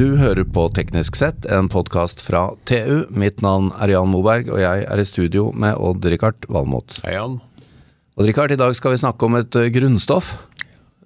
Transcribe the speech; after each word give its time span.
Du 0.00 0.14
hører 0.16 0.46
på 0.48 0.62
Teknisk 0.72 1.18
sett, 1.18 1.44
en 1.52 1.66
podkast 1.68 2.22
fra 2.24 2.54
TU. 2.64 3.02
Mitt 3.12 3.42
navn 3.44 3.66
er 3.84 3.90
Jan 3.92 4.08
Moberg, 4.08 4.46
og 4.48 4.62
jeg 4.62 4.86
er 4.88 5.02
i 5.02 5.04
studio 5.04 5.50
med 5.52 5.76
Odd-Rikard 5.76 6.46
Valmot. 6.48 7.02
Hei, 7.04 7.18
Jan. 7.18 7.34
Odd-Rikard, 8.16 8.54
i 8.54 8.56
dag 8.56 8.72
skal 8.78 8.94
vi 8.94 9.00
snakke 9.02 9.28
om 9.28 9.36
et 9.36 9.58
eh, 9.60 9.68
grunnstoff. 9.74 10.30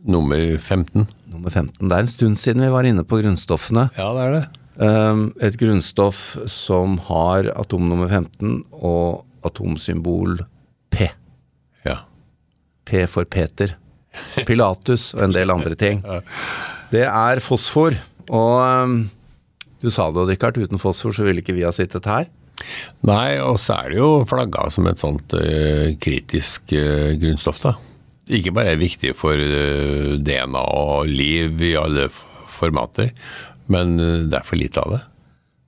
Nummer 0.07 0.39
15. 0.61 1.09
Nummer 1.33 1.51
15. 1.51 1.81
Det 1.81 1.91
er 1.91 2.07
en 2.07 2.13
stund 2.13 2.39
siden 2.39 2.63
vi 2.63 2.71
var 2.71 2.87
inne 2.87 3.03
på 3.03 3.19
grunnstoffene. 3.19 3.89
Ja, 3.99 4.13
det 4.15 4.29
er 4.29 4.37
det. 4.37 4.45
Um, 4.79 5.27
et 5.43 5.59
grunnstoff 5.59 6.23
som 6.55 7.01
har 7.11 7.51
atom 7.57 7.91
nummer 7.91 8.07
15 8.07 8.61
og 8.79 9.25
atomsymbol 9.43 10.39
P. 10.95 11.11
Ja. 11.83 12.05
P 12.87 13.09
for 13.11 13.27
Peter. 13.27 13.75
Pilatus 14.47 15.17
og 15.19 15.27
en 15.27 15.35
del 15.35 15.51
andre 15.51 15.75
ting. 15.83 16.07
Det 16.95 17.09
er 17.11 17.41
fosfor. 17.43 17.97
Og 18.33 18.55
um, 18.63 18.97
du 19.85 19.91
sa 19.93 20.09
det, 20.15 20.29
Richard, 20.31 20.59
uten 20.61 20.81
fosfor 20.81 21.15
så 21.15 21.27
ville 21.27 21.43
ikke 21.45 21.57
vi 21.57 21.67
ha 21.67 21.73
sittet 21.75 22.09
her. 22.09 22.29
Nei, 23.05 23.37
og 23.43 23.59
så 23.61 23.81
er 23.83 23.93
det 23.93 23.99
jo 23.99 24.11
flagga 24.31 24.69
som 24.73 24.87
et 24.89 25.01
sånt 25.03 25.35
uh, 25.37 25.91
kritisk 26.01 26.73
uh, 26.77 27.13
grunnstoff, 27.21 27.61
da. 27.65 27.75
Ikke 28.33 28.55
bare 28.57 28.73
er 28.73 28.81
viktig 28.81 29.13
for 29.19 29.37
uh, 29.37 30.15
DNA 30.17 30.63
og 30.63 31.11
liv 31.11 31.61
i 31.61 31.75
alle 31.77 32.09
formater, 32.55 33.11
men 33.73 33.97
det 33.99 34.39
er 34.39 34.47
for 34.47 34.61
lite 34.61 34.81
av 34.81 34.95
det. 34.95 35.03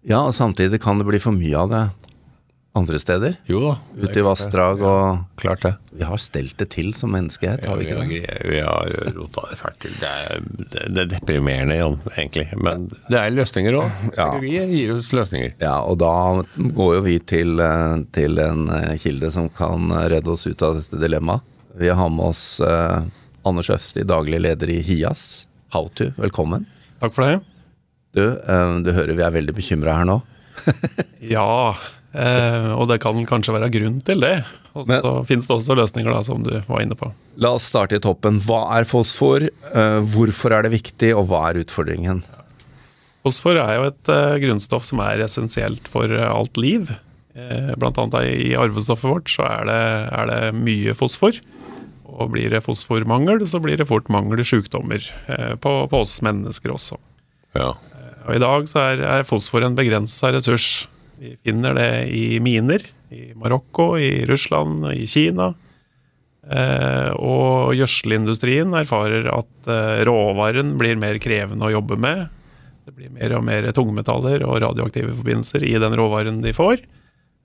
Ja, 0.06 0.22
og 0.22 0.36
samtidig 0.36 0.78
kan 0.84 1.00
det 1.00 1.08
bli 1.08 1.18
for 1.20 1.34
mye 1.34 1.58
av 1.58 1.72
det 1.72 1.84
andre 2.76 2.98
steder. 3.00 3.36
Jo 3.48 3.60
da. 3.62 3.72
Ute 4.02 4.20
i 4.20 4.24
vassdrag 4.26 4.82
og 4.84 5.22
Klart 5.40 5.62
det. 5.64 5.72
Vi 5.96 6.04
har 6.04 6.20
stelt 6.20 6.56
det 6.60 6.66
til 6.74 6.90
som 6.96 7.12
menneskehet, 7.14 7.64
har 7.68 7.78
vi 7.80 7.86
Ja, 7.88 7.96
ikke 8.02 8.08
vi 8.08 8.20
det? 8.20 8.28
har, 8.28 8.50
vi 8.50 8.60
har 8.60 9.14
rota 9.16 9.44
det 9.50 9.58
fælt 9.60 9.78
til. 9.84 9.94
Det 10.00 10.10
er, 10.10 10.44
det, 10.88 11.02
er 11.04 11.10
deprimerende, 11.14 11.76
Jan, 11.78 11.96
egentlig. 12.16 12.46
Men 12.60 12.86
det 13.08 13.18
er 13.20 13.32
løsninger 13.36 13.78
òg. 13.80 13.90
Ja. 14.12 14.28
Teknologi 14.30 14.76
gir 14.76 14.94
oss 14.96 15.10
løsninger. 15.16 15.54
Ja, 15.62 15.74
og 15.88 15.98
da 16.04 16.12
går 16.76 16.94
jo 16.98 17.02
vi 17.08 17.16
til, 17.32 17.56
eh, 17.64 17.96
til 18.16 18.38
en 18.44 18.68
eh, 18.76 18.94
kilde 19.00 19.32
som 19.32 19.48
kan 19.56 19.88
redde 20.12 20.32
oss 20.36 20.46
ut 20.46 20.62
av 20.66 20.78
dette 20.82 21.00
dilemmaet. 21.00 21.44
Vi 21.76 21.88
har 21.92 22.08
med 22.12 22.24
oss 22.32 22.44
eh, 22.64 23.02
Anders 23.46 23.68
Øfsti, 23.72 24.04
daglig 24.08 24.40
leder 24.44 24.72
i 24.72 24.80
HIAS. 24.84 25.46
How 25.72 25.88
to, 25.96 26.10
velkommen. 26.20 26.64
Takk 27.00 27.12
for 27.16 27.24
det. 27.28 27.40
Du, 28.16 28.24
eh, 28.24 28.78
du 28.84 28.92
hører 28.96 29.16
vi 29.16 29.24
er 29.24 29.34
veldig 29.36 29.56
bekymra 29.56 29.98
her 30.00 30.08
nå. 30.08 30.20
Ja, 31.36 31.76
eh, 32.16 32.70
og 32.74 32.88
det 32.90 33.00
kan 33.04 33.18
kanskje 33.28 33.54
være 33.56 33.70
grunn 33.74 34.00
til 34.06 34.24
det. 34.24 34.38
Og 34.76 34.88
så 34.88 35.12
finnes 35.28 35.48
det 35.48 35.54
også 35.56 35.76
løsninger, 35.78 36.12
da, 36.12 36.22
som 36.26 36.42
du 36.44 36.52
var 36.68 36.82
inne 36.84 36.96
på. 36.98 37.08
La 37.40 37.54
oss 37.56 37.68
starte 37.70 37.96
i 37.96 38.02
toppen. 38.02 38.40
Hva 38.44 38.62
er 38.76 38.88
fosfor? 38.88 39.46
Eh, 39.46 39.98
hvorfor 40.12 40.56
er 40.56 40.66
det 40.66 40.74
viktig, 40.76 41.14
og 41.16 41.30
hva 41.30 41.46
er 41.50 41.62
utfordringen? 41.62 42.22
Fosfor 43.26 43.58
er 43.58 43.78
jo 43.78 43.88
et 43.88 44.12
eh, 44.12 44.38
grunnstoff 44.44 44.86
som 44.86 45.02
er 45.02 45.24
essensielt 45.24 45.88
for 45.90 46.12
eh, 46.12 46.28
alt 46.28 46.60
liv. 46.60 46.92
Eh, 47.36 47.72
blant 47.80 47.98
annet 48.00 48.30
i 48.30 48.52
arvestoffet 48.56 49.10
vårt 49.10 49.32
så 49.32 49.44
er 49.48 49.68
det, 49.68 49.82
er 50.20 50.30
det 50.30 50.42
mye 50.56 50.94
fosfor. 50.96 51.40
Og 52.16 52.30
blir 52.32 52.52
det 52.52 52.62
fosformangel, 52.64 53.42
så 53.50 53.60
blir 53.60 53.76
det 53.80 53.88
fort 53.90 54.06
mangel 54.12 54.40
i 54.40 54.46
sykdommer 54.46 55.02
eh, 55.32 55.54
på, 55.60 55.72
på 55.90 56.04
oss 56.04 56.20
mennesker 56.24 56.72
også. 56.72 57.00
Ja. 57.58 57.74
Og 58.26 58.36
I 58.36 58.42
dag 58.42 58.68
så 58.70 58.84
er, 58.92 59.02
er 59.04 59.26
fosfor 59.26 59.64
en 59.66 59.76
begrensa 59.78 60.30
ressurs. 60.34 60.86
Vi 61.18 61.36
finner 61.44 61.76
det 61.76 61.90
i 62.12 62.40
miner 62.44 62.82
i 63.10 63.30
Marokko, 63.38 63.94
i 63.98 64.26
Russland, 64.28 64.84
i 64.92 65.06
Kina. 65.08 65.54
Eh, 66.46 67.10
og 67.16 67.74
gjødselindustrien 67.74 68.74
erfarer 68.78 69.26
at 69.32 69.70
eh, 69.70 70.02
råvaren 70.06 70.76
blir 70.78 70.98
mer 71.00 71.18
krevende 71.22 71.66
å 71.66 71.72
jobbe 71.74 71.98
med. 71.98 72.26
Det 72.86 72.94
blir 72.94 73.10
mer 73.10 73.34
og 73.38 73.42
mer 73.48 73.66
tungmetaller 73.74 74.44
og 74.46 74.60
radioaktive 74.62 75.14
forbindelser 75.16 75.64
i 75.66 75.74
den 75.82 75.96
råvaren 75.98 76.38
de 76.44 76.54
får. 76.54 76.84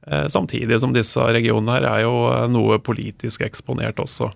Eh, 0.07 0.27
samtidig 0.27 0.79
som 0.83 0.93
disse 0.93 1.23
regionene 1.33 1.79
her 1.79 1.89
er 1.89 2.05
jo 2.05 2.15
eh, 2.29 2.47
noe 2.51 2.77
politisk 2.83 3.45
eksponert 3.47 4.01
også. 4.01 4.29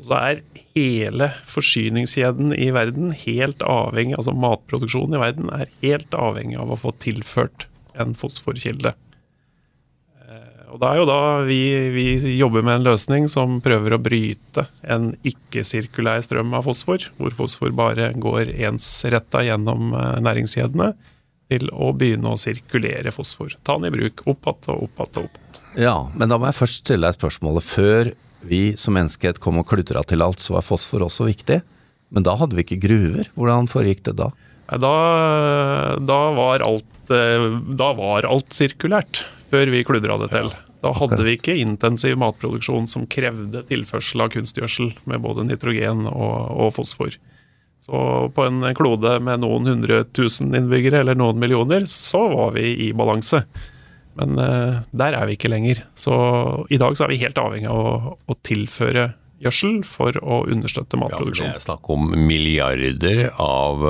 Og 0.00 0.08
så 0.08 0.16
er 0.16 0.44
hele 0.72 1.28
forsyningskjeden 1.50 2.54
i 2.56 2.70
verden 2.74 3.12
helt 3.26 3.62
avhengig, 3.66 4.16
altså 4.16 4.32
matproduksjonen 4.32 5.18
i 5.18 5.22
verden 5.22 5.50
er 5.52 5.74
helt 5.84 6.14
avhengig 6.16 6.56
av 6.58 6.72
å 6.72 6.78
få 6.80 6.94
tilført 7.02 7.66
en 8.00 8.16
fosforkilde. 8.18 8.94
Eh, 10.26 10.66
Og 10.70 10.78
det 10.80 10.88
er 10.88 11.00
jo 11.00 11.06
da 11.08 11.20
vi, 11.46 11.60
vi 11.90 12.04
jobber 12.38 12.62
med 12.62 12.80
en 12.80 12.88
løsning 12.92 13.28
som 13.28 13.58
prøver 13.64 13.96
å 13.96 14.02
bryte 14.02 14.66
en 14.82 15.12
ikke-sirkulær 15.26 16.22
strøm 16.22 16.54
av 16.54 16.68
fosfor, 16.68 17.08
hvor 17.18 17.34
fosfor 17.34 17.74
bare 17.74 18.12
går 18.14 18.52
ensretta 18.68 19.42
gjennom 19.46 19.94
eh, 19.94 20.20
næringskjedene, 20.22 20.92
til 21.50 21.66
å 21.74 21.90
begynne 21.98 22.30
å 22.30 22.38
sirkulere 22.38 23.10
fosfor. 23.10 23.56
Ta 23.66 23.74
den 23.74 23.88
i 23.88 23.94
bruk 23.96 24.22
opp 24.30 24.46
igjen 24.46 24.70
og 24.76 24.84
opp 24.86 25.00
igjen 25.02 25.16
og 25.18 25.24
opp 25.24 25.40
igjen. 25.40 25.64
Ja, 25.82 25.96
men 26.14 26.30
da 26.30 26.38
må 26.38 26.46
jeg 26.46 26.60
først 26.60 26.84
stille 26.84 27.08
deg 27.08 27.18
spørsmålet. 27.18 27.66
Før 27.66 28.12
vi 28.46 28.60
som 28.78 28.94
menneskehet 28.94 29.40
kom 29.42 29.58
og 29.58 29.66
kludra 29.68 30.04
til 30.06 30.22
alt, 30.22 30.38
så 30.38 30.54
var 30.56 30.66
fosfor 30.66 31.02
også 31.08 31.26
viktig. 31.26 31.58
Men 32.14 32.26
da 32.26 32.36
hadde 32.38 32.54
vi 32.54 32.62
ikke 32.62 32.80
gruver. 32.86 33.28
Hvordan 33.34 33.68
foregikk 33.70 34.04
det 34.06 34.14
da? 34.22 34.30
Da, 34.70 34.94
da, 35.98 36.20
var 36.36 36.62
alt, 36.62 36.86
eh, 37.14 37.46
da 37.78 37.92
var 37.98 38.28
alt 38.28 38.54
sirkulært, 38.56 39.24
før 39.52 39.72
vi 39.72 39.84
kludra 39.86 40.18
det 40.22 40.30
til. 40.32 40.52
Da 40.80 40.94
hadde 40.96 41.20
vi 41.26 41.34
ikke 41.36 41.58
intensiv 41.60 42.16
matproduksjon 42.20 42.86
som 42.88 43.08
krevde 43.10 43.64
tilførsel 43.68 44.24
av 44.24 44.30
kunstgjødsel 44.32 44.94
med 45.10 45.20
både 45.24 45.44
nitrogen 45.48 46.06
og, 46.08 46.38
og 46.56 46.72
fosfor. 46.78 47.18
Så 47.80 48.00
på 48.36 48.44
en 48.44 48.64
klode 48.76 49.14
med 49.24 49.40
noen 49.44 49.68
hundre 49.68 50.02
tusen 50.16 50.52
innbyggere, 50.56 51.00
eller 51.00 51.16
noen 51.16 51.40
millioner, 51.40 51.86
så 51.88 52.26
var 52.32 52.56
vi 52.56 52.74
i 52.88 52.90
balanse. 52.96 53.42
Men 54.20 54.40
eh, 54.40 54.80
der 54.96 55.16
er 55.16 55.28
vi 55.28 55.36
ikke 55.38 55.52
lenger. 55.52 55.84
Så 55.96 56.14
i 56.72 56.80
dag 56.80 56.96
så 56.96 57.06
er 57.06 57.14
vi 57.14 57.22
helt 57.22 57.40
avhengig 57.40 57.70
av 57.70 57.80
å, 57.80 58.16
å 58.20 58.38
tilføre 58.44 59.10
gjødsel 59.42 59.84
for 59.88 60.12
å 60.22 60.42
understøtte 60.46 60.96
Ja, 60.96 61.00
for 61.00 61.08
det 61.08 61.18
matproduksjon. 61.18 61.54
er 61.54 61.58
snakk 61.64 61.90
om 61.90 62.10
milliarder 62.28 63.30
av 63.40 63.84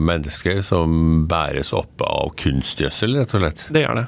mennesker 0.00 0.62
som 0.62 1.26
bæres 1.30 1.72
opp 1.72 2.02
av 2.06 2.34
kunstgjødsel, 2.36 3.16
rett 3.20 3.34
og 3.34 3.40
slett. 3.40 3.66
Eh, 3.68 3.72
Det 3.72 3.84
er 3.88 3.94
det. 3.94 4.06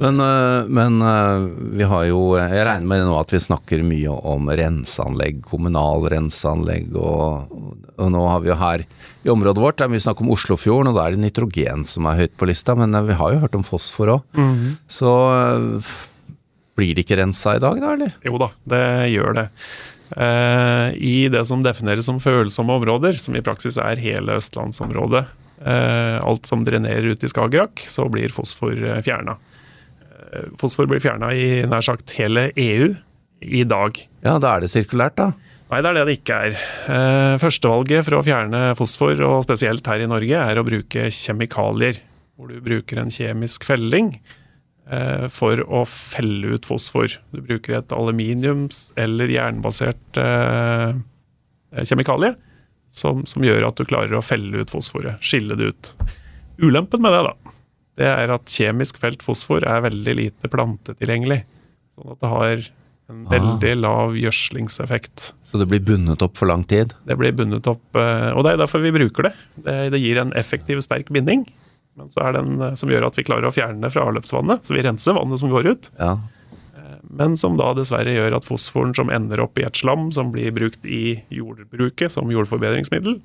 Men, 0.00 0.20
øh, 0.22 0.68
men 0.70 1.02
øh, 1.02 1.48
vi 1.76 1.82
har 1.84 2.04
jo 2.06 2.36
Jeg 2.38 2.62
regner 2.64 2.86
med 2.86 3.02
nå 3.08 3.16
at 3.20 3.32
vi 3.34 3.40
snakker 3.42 3.82
mye 3.84 4.12
om 4.30 4.46
renseanlegg, 4.48 5.40
kommunal 5.44 6.06
renseanlegg, 6.12 6.94
og, 6.96 7.50
og 7.98 8.12
nå 8.14 8.22
har 8.30 8.40
vi 8.44 8.48
jo 8.52 8.54
her 8.60 8.84
i 9.26 9.28
området 9.34 9.60
vårt 9.60 9.82
vi 9.82 9.88
er 9.88 9.92
mye 9.96 10.04
snakk 10.06 10.22
om 10.22 10.30
Oslofjorden, 10.32 10.92
og 10.92 10.96
da 10.96 11.08
er 11.08 11.16
det 11.18 11.24
nitrogen 11.26 11.82
som 11.84 12.06
er 12.08 12.22
høyt 12.22 12.36
på 12.38 12.46
lista, 12.48 12.76
men 12.78 12.94
vi 13.04 13.18
har 13.18 13.34
jo 13.34 13.42
hørt 13.42 13.58
om 13.58 13.66
fosfor 13.66 14.14
òg. 14.14 14.22
Så 14.88 15.10
-hmm. 15.10 15.76
f- 15.82 16.06
blir 16.78 16.94
det 16.96 17.04
ikke 17.04 17.18
rensa 17.20 17.56
i 17.56 17.62
dag 17.62 17.80
da, 17.82 17.94
eller? 17.96 18.14
Jo 18.26 18.38
da, 18.40 18.50
det 18.70 18.84
gjør 19.12 19.36
det. 19.40 19.48
Eh, 20.16 20.94
I 20.94 21.28
det 21.30 21.44
som 21.46 21.62
defineres 21.62 22.08
som 22.08 22.18
følsomme 22.22 22.74
områder, 22.80 23.18
som 23.20 23.36
i 23.38 23.44
praksis 23.44 23.78
er 23.80 24.00
hele 24.02 24.38
østlandsområdet, 24.40 25.22
eh, 25.62 26.16
alt 26.18 26.50
som 26.50 26.64
drenerer 26.66 27.12
ut 27.12 27.24
i 27.24 27.30
Skagerrak, 27.30 27.84
så 27.86 28.08
blir 28.10 28.34
fosfor 28.34 28.74
eh, 28.74 29.02
fjerna. 29.06 29.38
Fosfor 30.60 30.86
blir 30.86 31.02
fjerna 31.02 31.32
i 31.34 31.62
nær 31.66 31.82
sagt 31.82 32.12
hele 32.14 32.50
EU 32.54 32.92
i 33.42 33.64
dag. 33.66 33.96
Ja, 34.22 34.36
da 34.38 34.52
er 34.54 34.62
det 34.62 34.68
sirkulært, 34.70 35.16
da. 35.18 35.32
Nei, 35.70 35.80
det 35.82 35.90
er 35.90 35.96
det 35.96 36.04
det 36.06 36.14
ikke 36.20 36.36
er. 36.46 36.58
Førstevalget 37.42 38.06
for 38.06 38.18
å 38.18 38.22
fjerne 38.26 38.60
fosfor, 38.78 39.18
og 39.26 39.42
spesielt 39.46 39.86
her 39.90 40.04
i 40.04 40.06
Norge, 40.10 40.38
er 40.38 40.60
å 40.60 40.66
bruke 40.66 41.08
kjemikalier. 41.14 41.98
Hvor 42.38 42.52
du 42.52 42.62
bruker 42.62 43.02
en 43.02 43.10
kjemisk 43.10 43.66
felling 43.66 44.12
for 45.30 45.60
å 45.70 45.84
felle 45.86 46.56
ut 46.56 46.66
fosfor. 46.66 47.12
Du 47.30 47.40
bruker 47.46 47.76
et 47.78 47.92
aluminiums- 47.94 48.88
eller 48.98 49.30
jernbasert 49.30 50.18
eh, 50.18 50.94
kjemikalie 51.86 52.34
som, 52.90 53.22
som 53.30 53.44
gjør 53.46 53.68
at 53.68 53.78
du 53.78 53.84
klarer 53.86 54.16
å 54.18 54.24
felle 54.24 54.64
ut 54.64 54.72
fosforet. 54.72 55.20
Skille 55.22 55.54
det 55.58 55.70
ut. 55.70 55.92
Ulempen 56.60 57.02
med 57.04 57.14
det, 57.14 57.22
da, 57.28 57.54
det 58.00 58.08
er 58.10 58.32
at 58.34 58.50
kjemisk 58.50 58.98
felt 59.02 59.22
fosfor 59.24 59.62
er 59.68 59.84
veldig 59.86 60.16
lite 60.18 60.50
plantetilgjengelig. 60.50 61.44
Sånn 61.96 62.12
at 62.16 62.20
det 62.24 62.32
har 62.34 62.66
en 63.10 63.24
Ah. 63.26 63.30
veldig 63.32 63.70
lav 63.80 64.12
gjødslingseffekt. 64.14 65.32
Så 65.42 65.58
det 65.58 65.66
blir 65.66 65.80
bundet 65.82 66.22
opp 66.22 66.36
for 66.38 66.46
lang 66.46 66.62
tid. 66.62 66.92
Det 67.06 67.16
blir 67.18 67.32
bundet 67.34 67.66
opp, 67.66 67.82
eh, 67.98 68.30
og 68.30 68.44
det 68.46 68.52
er 68.52 68.60
derfor 68.60 68.82
vi 68.84 68.92
bruker 68.94 69.26
det. 69.26 69.32
Det, 69.64 69.74
det 69.90 69.98
gir 70.02 70.20
en 70.22 70.30
effektiv, 70.38 70.78
sterk 70.84 71.10
binding. 71.10 71.42
Men 71.98 72.10
så 72.12 72.22
er 72.28 72.36
den 72.38 72.60
eh, 72.62 72.74
som 72.78 72.90
gjør 72.92 73.08
at 73.10 73.18
vi 73.18 73.24
klarer 73.26 73.48
å 73.50 73.54
fjerne 73.54 73.82
det 73.86 73.92
fra 73.94 74.06
avløpsvannet. 74.10 74.66
Så 74.68 74.76
vi 74.76 74.84
renser 74.86 75.16
vannet 75.18 75.42
som 75.42 75.50
går 75.52 75.72
ut. 75.72 75.90
Ja. 75.98 76.18
Men 77.10 77.34
som 77.40 77.56
da 77.58 77.72
dessverre 77.74 78.12
gjør 78.14 78.36
at 78.38 78.46
fosforen 78.46 78.92
som 78.94 79.10
ender 79.10 79.40
opp 79.42 79.58
i 79.58 79.64
et 79.66 79.76
slam 79.80 80.10
som 80.14 80.30
blir 80.30 80.52
brukt 80.54 80.84
i 80.86 81.18
jordbruket 81.34 82.12
som 82.14 82.30
jordforbedringsmiddel, 82.30 83.16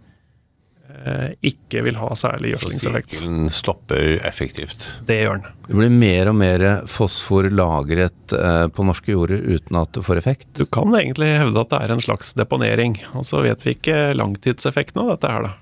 eh, 1.06 1.36
ikke 1.46 1.84
vil 1.86 2.00
ha 2.02 2.08
særlig 2.18 2.56
Så 2.56 2.66
gjødslingseffekt. 2.72 3.14
sirkelen 3.20 3.52
stopper 3.54 4.16
effektivt. 4.26 4.88
Det 5.06 5.20
gjør 5.22 5.42
den. 5.44 5.52
Det 5.68 5.78
blir 5.78 5.94
mer 5.94 6.32
og 6.32 6.36
mer 6.40 6.66
fosfor 6.90 7.50
lagret 7.54 8.34
eh, 8.34 8.66
på 8.74 8.88
norske 8.88 9.14
jorder 9.14 9.44
uten 9.54 9.78
at 9.84 9.94
det 9.94 10.06
får 10.08 10.18
effekt. 10.24 10.48
Du 10.58 10.66
kan 10.66 10.90
egentlig 10.98 11.30
hevde 11.38 11.62
at 11.62 11.70
det 11.76 11.84
er 11.84 11.94
en 11.94 12.02
slags 12.08 12.34
deponering. 12.34 12.98
Og 13.14 13.28
så 13.28 13.44
vet 13.46 13.62
vi 13.68 13.76
ikke 13.78 14.16
langtidseffekten 14.18 15.04
av 15.04 15.14
dette 15.14 15.30
her, 15.36 15.50
da. 15.52 15.54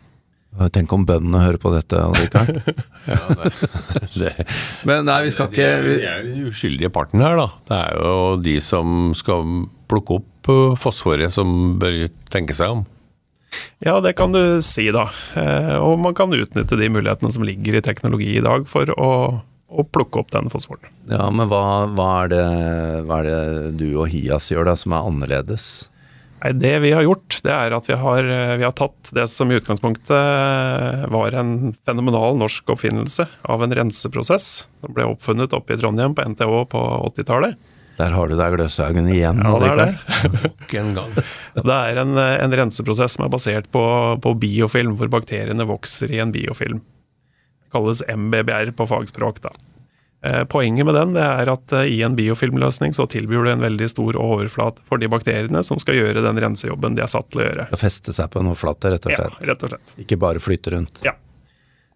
Tenk 0.74 0.92
om 0.94 1.06
bøndene 1.08 1.42
hører 1.42 1.60
på 1.62 1.72
dette, 1.74 2.00
Richard. 2.20 2.62
Ja, 3.10 3.20
det, 4.22 4.32
Men 4.88 5.08
nei, 5.10 5.18
vi 5.26 5.32
skal 5.34 5.50
ikke 5.50 5.70
vi, 5.84 5.96
er 6.08 6.22
jo 6.22 6.30
den 6.30 6.48
uskyldige 6.48 6.92
parten 6.94 7.24
her, 7.26 7.36
da. 7.36 7.48
Det 7.68 7.80
er 7.80 7.98
jo 8.00 8.14
de 8.40 8.54
som 8.64 9.12
skal 9.18 9.66
plukke 9.92 10.22
opp 10.22 10.52
fosforet, 10.80 11.34
som 11.36 11.78
bør 11.82 12.06
tenke 12.32 12.56
seg 12.56 12.78
om. 12.78 12.86
Ja, 13.84 13.98
det 14.04 14.16
kan 14.20 14.34
du 14.34 14.62
si, 14.66 14.88
da. 14.96 15.08
Eh, 15.40 15.74
og 15.78 15.98
man 16.02 16.16
kan 16.18 16.34
utnytte 16.34 16.80
de 16.80 16.90
mulighetene 16.92 17.34
som 17.34 17.46
ligger 17.48 17.78
i 17.78 17.84
teknologi 17.86 18.32
i 18.38 18.44
dag 18.44 18.68
for 18.72 18.90
å, 18.96 19.10
å 19.68 19.86
plukke 19.92 20.22
opp 20.24 20.32
den 20.36 20.52
fosforen. 20.54 20.88
Ja, 21.12 21.28
men 21.34 21.50
hva, 21.52 21.64
hva, 21.92 22.10
er 22.24 22.32
det, 22.34 22.46
hva 23.10 23.20
er 23.22 23.30
det 23.30 23.74
du 23.82 23.90
og 23.98 24.08
Hias 24.14 24.52
gjør 24.54 24.72
da, 24.72 24.78
som 24.80 24.96
er 24.96 25.10
annerledes? 25.10 25.68
Nei, 26.44 26.54
Det 26.60 26.74
vi 26.84 26.94
har 26.96 27.06
gjort, 27.06 27.33
det 27.44 27.52
er 27.52 27.76
at 27.76 27.88
vi 27.90 27.98
har, 28.00 28.24
eh, 28.24 28.56
vi 28.62 28.64
har 28.64 28.74
tatt 28.78 29.12
det 29.16 29.26
som 29.32 29.52
i 29.52 29.58
utgangspunktet 29.60 31.10
var 31.12 31.36
en 31.36 31.74
fenomenal 31.84 32.38
norsk 32.40 32.72
oppfinnelse 32.72 33.28
av 33.52 33.64
en 33.66 33.76
renseprosess 33.76 34.48
som 34.80 34.96
ble 34.96 35.10
oppfunnet 35.12 35.56
oppe 35.56 35.76
i 35.76 35.80
Trondheim 35.82 36.16
på 36.16 36.24
NTH 36.34 36.54
på 36.72 36.84
80-tallet. 37.12 37.60
Der 38.00 38.16
har 38.16 38.30
du 38.30 38.34
deg 38.40 38.56
Gløshaugen 38.56 39.10
igjen. 39.12 39.44
Ja, 39.44 39.52
det 39.62 39.70
er 39.70 39.82
det. 39.84 39.92
Nok 40.48 40.74
en 40.80 40.96
gang. 40.98 41.12
Det 41.60 41.76
er 41.76 42.00
en, 42.02 42.16
en 42.18 42.56
renseprosess 42.64 43.20
som 43.20 43.28
er 43.28 43.34
basert 43.36 43.70
på, 43.76 43.84
på 44.24 44.34
biofilm, 44.42 44.96
hvor 44.98 45.12
bakteriene 45.14 45.68
vokser 45.70 46.16
i 46.16 46.24
en 46.24 46.34
biofilm. 46.34 46.82
Det 46.82 47.76
kalles 47.76 48.02
MBBR 48.10 48.74
på 48.78 48.88
fagspråk. 48.90 49.44
da. 49.46 49.54
Eh, 50.24 50.44
Poenget 50.48 50.86
med 50.88 50.96
den 50.96 51.14
det 51.18 51.24
er 51.26 51.50
at 51.52 51.74
eh, 51.76 51.90
i 51.92 51.98
en 52.06 52.16
biofilmløsning 52.16 52.94
så 52.96 53.04
tilbyr 53.12 53.44
du 53.44 53.50
en 53.52 53.64
veldig 53.66 53.90
stor 53.92 54.16
overflate 54.16 54.86
for 54.88 55.02
de 55.02 55.10
bakteriene 55.12 55.60
som 55.68 55.82
skal 55.84 55.98
gjøre 56.00 56.24
den 56.24 56.40
rensejobben 56.40 56.96
de 56.96 57.04
er 57.04 57.12
satt 57.12 57.28
til 57.34 57.42
å 57.42 57.48
gjøre. 57.50 57.66
Å 57.76 57.80
feste 57.82 58.16
seg 58.16 58.30
på 58.32 58.40
en 58.40 58.48
overflate, 58.54 58.94
rett 58.96 59.08
og 59.10 59.12
Ja, 59.18 59.26
rett 59.52 59.66
og 59.68 59.74
slett. 59.74 59.96
Ikke 60.00 60.16
bare 60.22 60.40
flytte 60.40 60.72
rundt. 60.78 61.02
Ja. 61.04 61.18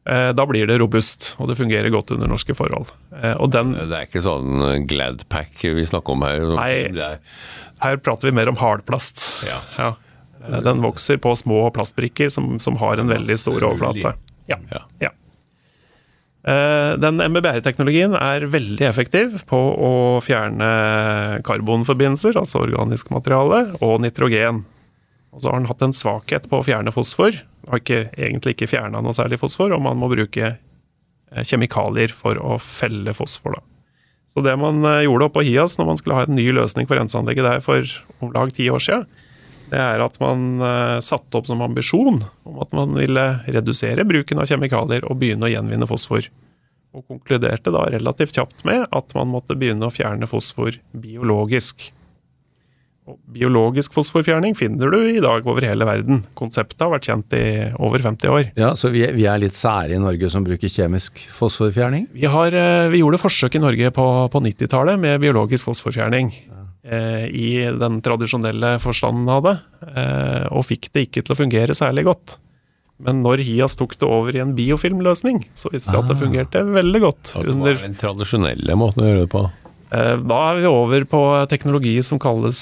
Eh, 0.07 0.33
Da 0.35 0.45
blir 0.45 0.67
det 0.67 0.75
robust, 0.81 1.35
og 1.39 1.47
det 1.47 1.55
fungerer 1.59 1.87
godt 1.93 2.11
under 2.15 2.27
norske 2.27 2.55
forhold. 2.55 2.91
Eh, 3.15 3.35
Og 3.39 3.51
den, 3.55 3.71
Det 3.79 3.95
er 3.95 4.05
ikke 4.09 4.23
sånn 4.25 4.83
Gladpack 4.87 5.63
vi 5.63 5.85
snakker 5.87 6.11
om 6.17 6.21
her. 6.27 6.43
Nei. 6.59 6.71
Er, 6.91 7.19
her 7.79 7.97
prater 7.97 8.27
vi 8.27 8.35
mer 8.35 8.49
om 8.51 8.59
hardplast. 8.59 9.45
Ja. 9.47 9.61
ja. 9.77 9.93
Den 10.63 10.83
vokser 10.83 11.15
på 11.17 11.31
små 11.35 11.69
plastbrikker 11.75 12.29
som, 12.31 12.59
som 12.59 12.75
har 12.83 12.97
en 12.99 13.07
veldig 13.07 13.39
stor 13.39 13.63
overflate. 13.71 14.13
Ja. 14.47 14.59
ja. 14.99 15.11
Eh, 16.47 16.93
Den 17.01 17.19
MBBR-teknologien 17.19 18.15
er 18.15 18.47
veldig 18.47 18.85
effektiv 18.87 19.41
på 19.49 19.57
å 19.59 19.91
fjerne 20.23 21.41
karbonforbindelser, 21.47 22.39
altså 22.39 22.63
organisk 22.63 23.11
materiale, 23.11 23.65
og 23.83 23.99
nitrogen. 24.05 24.63
Og 25.35 25.43
så 25.43 25.51
har 25.51 25.59
den 25.59 25.69
hatt 25.69 25.83
en 25.83 25.95
svakhet 25.95 26.47
på 26.49 26.61
å 26.61 26.65
fjerne 26.65 26.93
fosfor. 26.95 27.35
Har 27.67 27.81
ikke, 27.83 28.07
egentlig 28.15 28.55
ikke 28.55 28.71
fjerna 28.71 29.03
noe 29.03 29.15
særlig 29.15 29.41
fosfor, 29.41 29.75
og 29.75 29.83
man 29.83 29.99
må 29.99 30.09
bruke 30.13 30.53
eh, 30.55 31.43
kjemikalier 31.43 32.15
for 32.15 32.39
å 32.39 32.55
felle 32.63 33.11
fosfor. 33.17 33.59
Da. 33.59 33.65
Så 34.31 34.45
det 34.45 34.55
man 34.61 34.79
eh, 34.87 35.03
gjorde 35.03 35.27
oppe 35.27 35.41
på 35.41 35.49
Hias 35.49 35.75
når 35.75 35.91
man 35.91 35.99
skulle 35.99 36.21
ha 36.21 36.29
en 36.29 36.37
ny 36.37 36.47
løsning 36.55 36.87
for 36.87 36.99
renseanlegget 36.99 37.49
der 37.49 37.65
for 37.65 37.83
om 38.23 38.31
lag 38.31 38.55
ti 38.55 38.69
år 38.71 38.83
siden, 38.87 39.07
det 39.71 39.79
er 39.79 40.03
at 40.03 40.17
man 40.23 40.61
eh, 40.63 40.97
satte 41.03 41.39
opp 41.39 41.49
som 41.49 41.63
ambisjon 41.65 42.21
om 42.47 42.61
at 42.63 42.75
man 42.75 42.95
ville 42.95 43.25
redusere 43.47 44.05
bruken 44.07 44.39
av 44.39 44.47
kjemikalier 44.49 45.07
og 45.07 45.19
begynne 45.19 45.49
å 45.49 45.51
gjenvinne 45.51 45.89
fosfor. 45.89 46.29
Og 46.95 47.03
konkluderte 47.05 47.73
da 47.75 47.83
relativt 47.91 48.37
kjapt 48.37 48.63
med 48.67 48.87
at 48.95 49.13
man 49.17 49.29
måtte 49.33 49.57
begynne 49.59 49.89
å 49.89 49.93
fjerne 49.93 50.29
fosfor 50.29 50.79
biologisk. 50.95 51.91
Og 53.07 53.15
biologisk 53.31 53.93
fosforfjerning 53.95 54.55
finner 54.59 54.91
du 54.91 54.97
i 55.13 55.21
dag 55.23 55.45
over 55.47 55.63
hele 55.63 55.85
verden. 55.87 56.25
Konseptet 56.35 56.81
har 56.83 56.91
vært 56.91 57.07
kjent 57.07 57.35
i 57.37 57.45
over 57.79 58.03
50 58.03 58.33
år. 58.33 58.49
Ja, 58.59 58.73
Så 58.75 58.91
vi, 58.91 59.05
vi 59.15 59.27
er 59.31 59.39
litt 59.39 59.55
sære 59.55 59.95
i 59.95 60.01
Norge 60.01 60.27
som 60.31 60.43
bruker 60.47 60.71
kjemisk 60.71 61.21
fosforfjerning? 61.35 62.09
Vi, 62.15 62.27
har, 62.27 62.55
eh, 62.55 62.89
vi 62.91 63.03
gjorde 63.03 63.21
forsøk 63.21 63.55
i 63.55 63.63
Norge 63.63 63.93
på, 63.95 64.07
på 64.31 64.43
90-tallet 64.47 64.99
med 64.99 65.23
biologisk 65.23 65.69
fosforfjerning. 65.69 66.33
Eh, 66.87 67.25
I 67.35 67.47
den 67.75 67.99
tradisjonelle 68.05 68.77
forstanden 68.79 69.27
av 69.33 69.41
det, 69.43 69.55
eh, 69.91 70.45
og 70.55 70.63
fikk 70.69 70.87
det 70.95 71.07
ikke 71.09 71.23
til 71.27 71.35
å 71.35 71.39
fungere 71.41 71.75
særlig 71.75 72.05
godt. 72.07 72.37
Men 73.03 73.19
når 73.25 73.43
Hias 73.45 73.75
tok 73.77 73.97
det 73.99 74.07
over 74.07 74.33
i 74.33 74.39
en 74.41 74.55
biofilmløsning, 74.57 75.43
så 75.53 75.69
viste 75.73 75.91
det 75.91 75.97
seg 75.97 75.99
at 76.05 76.11
det 76.13 76.17
fungerte 76.21 76.63
veldig 76.65 77.01
godt. 77.03 77.33
Altså, 77.37 77.55
hva 77.59 77.73
er 77.73 77.81
den 77.83 77.97
tradisjonelle 77.99 78.77
måten 78.79 79.03
å 79.03 79.09
gjøre 79.09 79.25
det 79.25 79.31
på? 79.35 79.41
eh, 79.91 80.15
da 80.31 80.37
er 80.49 80.57
vi 80.61 80.69
over 80.71 81.05
på 81.11 81.19
teknologi 81.51 81.93
som 82.03 82.19
kalles 82.23 82.61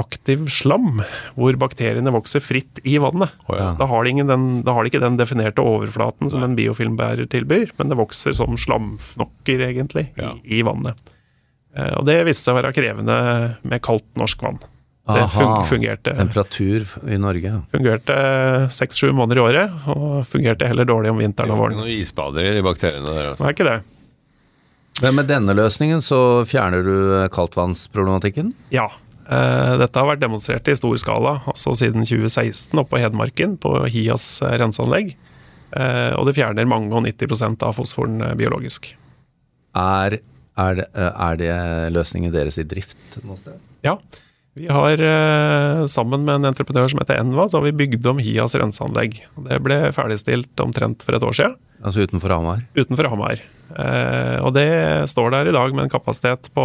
aktiv 0.00 0.48
slam, 0.52 1.02
hvor 1.36 1.60
bakteriene 1.60 2.10
vokser 2.16 2.40
fritt 2.44 2.80
i 2.88 2.96
vannet. 3.04 3.30
Oh, 3.48 3.54
ja. 3.56 3.74
Da 3.78 3.86
har, 3.92 4.02
de 4.04 4.10
ingen 4.16 4.32
den, 4.32 4.48
da 4.64 4.72
har 4.74 4.82
de 4.82 4.90
ikke 4.94 5.04
den 5.04 5.20
definerte 5.20 5.60
overflaten 5.62 6.32
som 6.32 6.42
en 6.42 6.56
biofilmbærer 6.58 7.28
tilbyr, 7.28 7.70
men 7.78 7.92
det 7.92 8.00
vokser 8.00 8.32
som 8.36 8.56
slamfnokker, 8.56 9.60
egentlig, 9.68 10.08
Ja. 10.16 10.32
i, 10.42 10.58
i 10.58 10.62
vannet. 10.66 10.96
Eh, 11.78 11.92
Og 12.00 12.04
det 12.08 12.18
viste 12.26 12.48
seg 12.48 12.56
å 12.56 12.58
være 12.60 12.74
krevende 12.76 13.18
med 13.62 13.82
kaldt 13.86 14.08
norsk 14.18 14.42
vann. 14.42 14.58
Det 15.08 15.22
Aha. 15.24 15.44
fungerte, 15.64 16.12
Temperatur 16.18 16.84
i 17.08 17.16
Norge. 17.16 17.62
fungerte 17.72 18.16
seks-sju 18.76 19.08
måneder 19.16 19.38
i 19.38 19.44
året, 19.46 19.86
og 19.88 20.26
fungerte 20.28 20.66
heller 20.68 20.84
dårlig 20.84 21.10
om 21.14 21.22
vinteren 21.22 21.54
og 21.54 21.62
våren. 21.62 21.78
Noen 21.80 21.94
isbader 21.94 22.44
i 22.44 22.52
de 22.58 22.60
bakteriene 22.66 23.06
der, 23.08 23.22
Det 23.22 23.30
altså. 23.32 23.46
er 23.48 23.54
ikke 23.56 23.68
det. 23.70 23.78
Men 25.00 25.14
med 25.14 25.28
denne 25.30 25.54
løsningen 25.56 26.02
så 26.04 26.44
fjerner 26.44 26.82
du 26.84 27.28
kaldtvannsproblematikken? 27.32 28.52
Ja. 28.74 28.88
eh, 29.30 29.76
Dette 29.78 29.96
har 29.96 30.10
vært 30.10 30.20
demonstrert 30.20 30.68
i 30.68 30.74
stor 30.76 30.96
skala, 31.00 31.38
altså 31.46 31.72
siden 31.78 32.04
2016 32.04 32.76
oppe 32.78 32.96
på 32.96 33.00
Hedmarken, 33.00 33.56
på 33.56 33.86
Hias 33.88 34.42
eh, 34.42 34.58
renseanlegg. 34.60 35.14
Eh, 35.72 36.12
Og 36.18 36.26
det 36.26 36.34
fjerner 36.36 36.66
mange 36.68 36.92
og 36.92 37.04
90% 37.06 37.62
av 37.64 37.76
fosforen 37.78 38.20
eh, 38.20 38.34
biologisk. 38.34 38.90
Er, 39.74 40.18
er, 40.58 40.80
det, 40.80 40.86
er 40.94 41.38
det 41.40 41.52
løsningen 41.94 42.34
deres 42.34 42.58
i 42.58 42.66
drift 42.68 43.20
noe 43.24 43.38
sted? 43.40 43.58
Ja. 43.86 43.96
Vi 44.58 44.66
har 44.66 44.98
eh, 44.98 45.84
sammen 45.86 46.24
med 46.26 46.40
en 46.40 46.48
entreprenør 46.50 46.90
som 46.90 46.98
heter 46.98 47.20
Enva, 47.20 47.44
så 47.46 47.60
har 47.60 47.66
vi 47.68 47.76
bygd 47.78 48.06
om 48.10 48.18
Hias 48.18 48.56
renseanlegg. 48.58 49.20
Det 49.46 49.58
ble 49.62 49.76
ferdigstilt 49.94 50.58
omtrent 50.64 51.04
for 51.06 51.14
et 51.14 51.22
år 51.22 51.36
siden, 51.38 51.54
Altså 51.78 52.02
utenfor 52.02 52.32
Hamar? 52.34 52.64
utenfor 52.74 53.06
Hamar. 53.12 53.38
Eh, 53.70 54.38
og 54.42 54.50
det 54.56 54.66
står 55.12 55.30
der 55.36 55.50
i 55.52 55.54
dag 55.54 55.76
med 55.76 55.84
en 55.86 55.92
kapasitet 55.92 56.50
på 56.56 56.64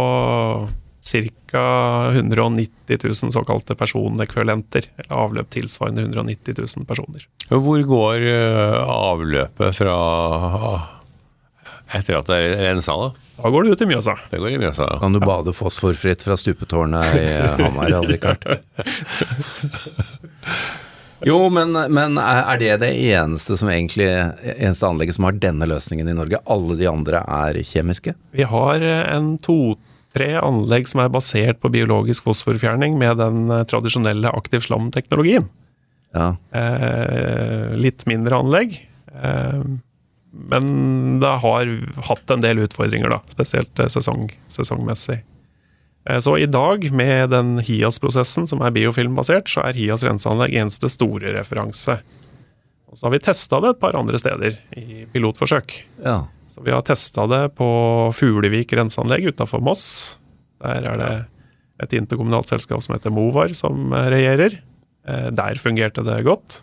ca. 1.04 1.62
190 2.10 2.98
000 3.04 3.30
såkalte 3.30 3.76
personekvivalenter. 3.78 4.88
Eller 4.98 5.14
avløp 5.14 5.52
tilsvarende 5.54 6.02
190 6.08 6.58
000 6.58 6.88
personer. 6.88 7.28
Hvor 7.52 7.84
går 7.86 8.26
eh, 8.26 8.80
avløpet 8.90 9.78
fra 9.78 9.98
etter 11.94 12.18
at 12.18 12.26
det 12.32 12.40
er 12.40 12.64
rensa, 12.72 12.96
da? 12.98 13.12
Da 13.34 13.50
går 13.50 13.64
det 13.66 13.74
ut 13.74 13.82
i 13.82 13.88
Mjøsa. 13.90 14.14
Det 14.30 14.38
går 14.38 14.54
i 14.54 14.58
Mjøsa. 14.62 14.86
ja. 14.92 14.98
Kan 15.02 15.12
du 15.16 15.20
bade 15.20 15.52
fosforfritt 15.56 16.22
fra 16.22 16.36
stupetårnet 16.38 17.16
i 17.18 17.26
Hamar, 17.62 17.90
Richard? 18.08 18.44
Jo, 21.24 21.38
men, 21.48 21.72
men 21.72 22.18
er 22.20 22.58
det 22.60 22.72
det 22.82 22.90
eneste 23.14 23.56
som 23.56 23.70
egentlig 23.72 24.08
eneste 24.10 24.84
anlegget 24.88 25.16
som 25.16 25.24
har 25.24 25.38
denne 25.40 25.68
løsningen 25.70 26.10
i 26.10 26.16
Norge? 26.16 26.40
Alle 26.52 26.76
de 26.76 26.88
andre 26.90 27.22
er 27.24 27.60
kjemiske? 27.64 28.12
Vi 28.36 28.44
har 28.50 28.84
eh, 28.84 29.06
en 29.14 29.34
to-tre 29.40 30.34
anlegg 30.42 30.90
som 30.90 31.00
er 31.04 31.12
basert 31.14 31.62
på 31.62 31.70
biologisk 31.72 32.26
fosforfjerning 32.28 32.98
med 33.00 33.16
den 33.22 33.46
eh, 33.48 33.64
tradisjonelle 33.70 34.34
aktiv 34.36 34.66
slam-teknologien. 34.66 35.48
Ja. 36.14 36.34
Eh, 36.52 37.72
litt 37.80 38.04
mindre 38.10 38.42
anlegg. 38.44 38.76
Eh, 39.14 39.64
men 40.34 41.20
det 41.20 41.30
har 41.44 41.70
hatt 42.08 42.30
en 42.30 42.42
del 42.42 42.64
utfordringer, 42.64 43.12
da, 43.12 43.20
spesielt 43.30 43.78
eh, 43.78 43.90
sesong, 43.92 44.26
sesongmessig. 44.50 45.20
Eh, 46.08 46.18
så 46.18 46.36
i 46.38 46.48
dag, 46.50 46.86
med 46.92 47.30
den 47.30 47.58
Hias-prosessen 47.64 48.48
som 48.50 48.64
er 48.64 48.74
biofilmbasert, 48.74 49.48
så 49.50 49.64
er 49.68 49.78
Hias 49.78 50.04
renseanlegg 50.06 50.56
eneste 50.58 50.90
store 50.92 51.36
referanse. 51.36 52.00
Og 52.90 52.98
så 52.98 53.06
har 53.06 53.14
vi 53.14 53.22
testa 53.26 53.60
det 53.62 53.74
et 53.74 53.82
par 53.82 53.96
andre 53.98 54.20
steder 54.20 54.58
i 54.78 55.04
pilotforsøk. 55.12 55.82
ja. 56.04 56.24
Så 56.54 56.62
vi 56.62 56.70
har 56.70 56.84
testa 56.86 57.24
det 57.26 57.56
på 57.58 57.66
Fuglevik 58.14 58.70
renseanlegg 58.78 59.24
utafor 59.26 59.58
Moss. 59.58 59.86
Der 60.62 60.84
er 60.86 61.00
det 61.00 61.08
et 61.82 61.96
interkommunalt 61.98 62.46
selskap 62.46 62.78
som 62.84 62.94
heter 62.94 63.10
Movar 63.10 63.50
som 63.58 63.90
eh, 63.90 64.06
regjerer. 64.14 64.60
Der 65.04 65.58
fungerte 65.60 66.00
det 66.06 66.22
godt. 66.24 66.62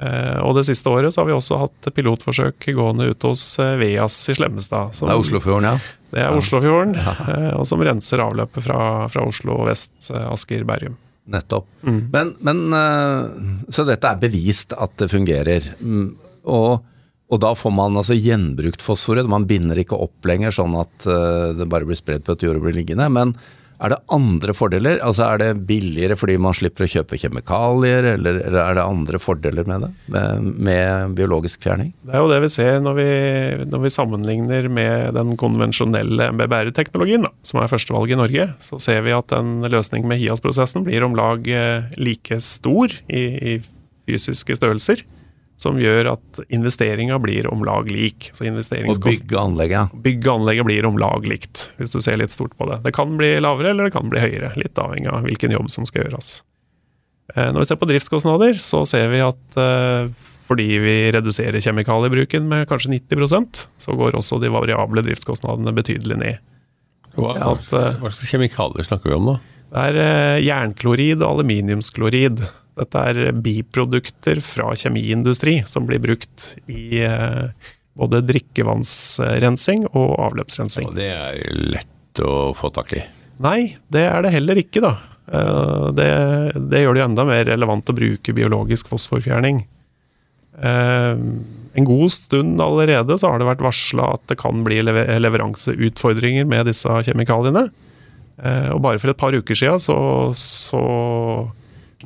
Eh, 0.00 0.38
Og 0.46 0.54
det 0.54 0.66
siste 0.68 0.86
året 0.92 1.10
så 1.12 1.22
har 1.24 1.26
vi 1.26 1.34
også 1.34 1.58
hatt 1.58 1.88
pilotforsøk 1.94 2.68
gående 2.76 3.08
ute 3.10 3.32
hos 3.32 3.42
eh, 3.58 3.74
Veas 3.80 4.16
i 4.30 4.34
Slemmestad. 4.38 4.94
som- 4.94 5.08
Det 5.08 5.16
er 5.16 5.22
Oslofjorden, 5.24 5.64
ja. 5.64 5.78
Det 6.12 6.20
er 6.22 6.36
Oslofjorden, 6.38 6.94
ja. 6.94 7.14
og 7.58 7.66
som 7.66 7.80
renser 7.82 8.22
avløpet 8.22 8.62
fra, 8.62 9.08
fra 9.10 9.26
Oslo 9.26 9.64
vest, 9.66 10.10
eh, 10.14 10.28
Asker, 10.32 10.62
Bergum. 10.64 10.94
Nettopp. 11.28 11.66
Men, 11.82 12.30
men 12.40 12.72
eh, 12.72 13.72
Så 13.74 13.84
dette 13.84 14.06
er 14.08 14.16
bevist 14.22 14.72
at 14.78 14.94
det 14.96 15.10
fungerer. 15.10 15.66
Mm, 15.82 16.14
Og, 16.48 16.80
og 17.28 17.40
da 17.42 17.50
får 17.58 17.74
man 17.74 17.98
altså 18.00 18.14
gjenbrukt 18.16 18.80
fosforet. 18.80 19.28
Man 19.28 19.44
binder 19.44 19.76
ikke 19.76 19.98
opp 20.00 20.24
lenger 20.24 20.54
sånn 20.54 20.78
at 20.80 21.04
eh, 21.10 21.52
det 21.58 21.66
bare 21.68 21.84
blir 21.84 21.98
spredd 21.98 22.24
på 22.24 22.32
et 22.38 22.46
jord 22.46 22.56
og 22.56 22.62
blir 22.64 22.78
liggende. 22.78 23.10
Men 23.12 23.34
Er 23.78 23.92
det 23.92 23.98
andre 24.10 24.54
fordeler? 24.56 24.98
Altså 25.06 25.24
Er 25.28 25.38
det 25.42 25.66
billigere 25.68 26.16
fordi 26.18 26.36
man 26.42 26.56
slipper 26.56 26.86
å 26.86 26.90
kjøpe 26.90 27.18
kjemikalier, 27.20 28.08
eller, 28.16 28.40
er 28.42 28.78
det 28.78 28.84
andre 28.84 29.20
fordeler 29.22 29.68
med 29.68 29.86
det? 29.86 29.90
Med, 30.14 30.48
med, 30.68 31.14
biologisk 31.18 31.62
fjerning? 31.62 31.92
Det 32.02 32.16
er 32.16 32.24
jo 32.24 32.30
det 32.32 32.40
vi 32.42 32.50
ser 32.52 32.80
når 32.82 32.98
vi, 32.98 33.10
når 33.70 33.84
vi 33.84 33.94
sammenligner 33.94 34.68
med 34.72 35.14
den 35.18 35.36
konvensjonelle 35.38 36.30
MBBR-teknologien, 36.34 37.28
som 37.46 37.62
er 37.62 37.70
førstevalget 37.70 38.16
i 38.16 38.20
Norge. 38.22 38.48
Så 38.62 38.80
ser 38.82 39.04
vi 39.06 39.14
at 39.14 39.34
en 39.36 39.60
løsning 39.70 40.08
med 40.10 40.20
HIAS-prosessen 40.22 40.86
blir 40.88 41.06
om 41.06 41.14
lag 41.18 41.46
eh, 41.46 41.86
like 42.00 42.40
stor 42.44 42.92
i, 43.06 43.24
i 43.54 43.58
fysiske 44.08 44.58
størrelser 44.58 45.06
som 45.58 45.78
gjør 45.80 46.12
at 46.12 46.38
investeringa 46.54 47.18
blir 47.18 47.48
om 47.50 47.64
lag 47.66 47.88
lik. 47.90 48.30
Så 48.32 48.46
og 48.46 49.00
bygge 49.02 49.38
anlegget? 49.40 49.94
Bygge 50.04 50.30
anlegget 50.30 50.68
blir 50.68 50.86
om 50.86 50.98
lag 51.02 51.26
likt, 51.26 51.68
hvis 51.80 51.96
du 51.96 51.98
ser 52.04 52.20
litt 52.20 52.34
stort 52.34 52.54
på 52.58 52.68
det. 52.70 52.78
Det 52.86 52.94
kan 52.94 53.16
bli 53.18 53.32
lavere 53.42 53.72
eller 53.74 53.88
det 53.88 53.96
kan 53.96 54.06
bli 54.12 54.22
høyere, 54.22 54.52
litt 54.60 54.78
avhengig 54.78 55.10
av 55.10 55.26
hvilken 55.26 55.56
jobb 55.56 55.72
som 55.74 55.88
skal 55.88 56.06
gjøres. 56.06 56.38
Eh, 57.34 57.50
når 57.50 57.64
vi 57.64 57.68
ser 57.72 57.80
på 57.80 57.88
driftskostnader, 57.90 58.60
så 58.62 58.84
ser 58.88 59.10
vi 59.10 59.24
at 59.24 59.58
eh, 59.58 60.12
fordi 60.48 60.68
vi 60.80 60.96
reduserer 61.12 61.60
kjemikaliebruken 61.60 62.46
med 62.48 62.68
kanskje 62.70 62.94
90% 62.94 63.66
så 63.82 63.96
går 63.98 64.16
også 64.16 64.38
de 64.40 64.52
variable 64.54 65.02
driftskostnadene 65.04 65.74
betydelig 65.76 66.22
ned. 66.22 66.46
Hva, 67.18 67.34
at, 67.34 67.66
eh, 67.74 67.98
hva 67.98 68.14
slags 68.14 68.30
kjemikalier 68.30 68.86
snakker 68.86 69.10
vi 69.10 69.18
om 69.18 69.32
da? 69.32 69.38
Det 69.68 69.88
er 69.90 70.38
jernklorid 70.40 71.18
og 71.18 71.34
aluminiumsklorid. 71.34 72.46
Dette 72.78 73.02
er 73.10 73.32
biprodukter 73.34 74.40
fra 74.44 74.70
kjemiindustri 74.78 75.60
som 75.66 75.86
blir 75.88 76.02
brukt 76.02 76.52
i 76.70 77.02
eh, 77.02 77.70
både 77.98 78.22
drikkevannsrensing 78.28 79.88
og 79.90 80.14
avløpsrensing. 80.28 80.86
Og 80.90 80.98
det 80.98 81.10
er 81.10 81.40
lett 81.74 82.22
å 82.22 82.52
få 82.56 82.70
tak 82.74 82.94
i? 82.98 83.02
Nei, 83.42 83.74
det 83.94 84.04
er 84.06 84.22
det 84.24 84.34
heller 84.34 84.60
ikke, 84.62 84.82
da. 84.84 84.94
Eh, 85.32 85.88
det, 85.98 86.08
det 86.70 86.84
gjør 86.84 86.94
det 86.94 87.02
jo 87.02 87.08
enda 87.08 87.26
mer 87.28 87.44
relevant 87.50 87.90
å 87.90 87.98
bruke 87.98 88.36
biologisk 88.36 88.90
fosforfjerning. 88.92 89.64
Eh, 90.58 91.26
en 91.78 91.86
god 91.86 92.14
stund 92.14 92.62
allerede 92.62 93.18
så 93.18 93.32
har 93.32 93.42
det 93.42 93.50
vært 93.50 93.66
varsla 93.66 94.14
at 94.16 94.24
det 94.30 94.38
kan 94.38 94.62
bli 94.66 94.80
leveranseutfordringer 94.86 96.46
med 96.48 96.70
disse 96.70 97.02
kjemikaliene. 97.10 97.68
Og 98.38 98.78
bare 98.82 99.00
for 99.02 99.10
et 99.10 99.18
par 99.18 99.34
uker 99.34 99.58
siden 99.58 99.80
så, 99.82 99.94
så 100.38 100.80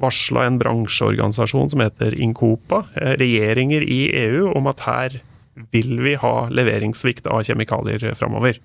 varsla 0.00 0.46
en 0.46 0.58
bransjeorganisasjon 0.58 1.70
som 1.70 1.82
heter 1.84 2.14
Incopa, 2.14 2.84
eh, 2.94 3.14
regjeringer 3.20 3.82
i 3.82 4.00
EU, 4.24 4.52
om 4.56 4.66
at 4.66 4.80
her 4.86 5.20
vil 5.72 6.00
vi 6.00 6.14
ha 6.14 6.48
leveringssvikt 6.48 7.26
av 7.26 7.42
kjemikalier 7.44 8.14
framover. 8.16 8.58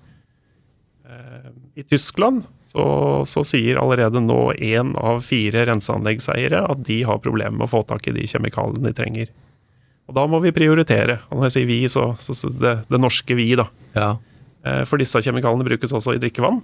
Eh, 1.08 1.50
I 1.74 1.82
Tyskland 1.82 2.46
så, 2.66 3.24
så, 3.28 3.44
sier 3.44 3.80
allerede 3.80 4.20
nå 4.20 4.52
én 4.54 4.94
av 4.96 5.20
fire 5.24 5.66
renseanleggseiere 5.68 6.64
at 6.68 6.82
de 6.84 7.02
har 7.08 7.20
problemer 7.24 7.56
med 7.56 7.68
å 7.68 7.72
få 7.72 7.82
tak 7.88 8.08
i 8.08 8.16
de 8.16 8.26
kjemikaliene 8.28 8.88
de 8.88 8.96
trenger. 8.96 9.30
Og 10.08 10.16
da 10.16 10.24
må 10.28 10.40
vi 10.40 10.54
prioritere. 10.56 11.20
Og 11.28 11.38
når 11.38 11.48
jeg 11.48 11.56
sier 11.58 11.68
vi, 11.68 11.78
så, 11.92 12.10
så 12.16 12.48
det, 12.48 12.74
det, 12.88 13.00
norske 13.00 13.36
vi, 13.36 13.50
da. 13.56 13.68
Ja. 13.96 14.10
Eh, 14.64 14.84
for 14.88 15.00
disse 15.00 15.20
kjemikaliene 15.24 15.68
brukes 15.68 15.92
også 15.92 16.16
i 16.16 16.22
drikkevann. 16.22 16.62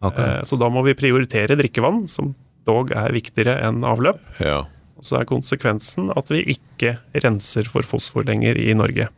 Okay. 0.00 0.40
Så 0.48 0.56
da 0.56 0.70
må 0.72 0.80
vi 0.86 0.96
prioritere 0.96 1.58
drikkevann, 1.60 2.06
som 2.08 2.32
dog 2.70 2.94
er 2.96 3.16
viktigere 3.16 3.58
enn 3.66 3.82
avløp. 3.86 4.22
Ja. 4.38 4.62
Og 5.00 5.06
så 5.06 5.20
er 5.20 5.28
konsekvensen 5.28 6.12
at 6.16 6.30
vi 6.32 6.44
ikke 6.54 6.98
renser 7.24 7.68
for 7.72 7.86
fosfor 7.88 8.26
lenger 8.28 8.58
i 8.60 8.74
Norge. 8.76 9.08